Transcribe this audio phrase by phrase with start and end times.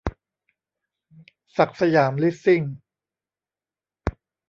[1.57, 2.61] ศักดิ์สยามลิสซิ่ง